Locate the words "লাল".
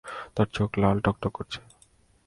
0.77-0.97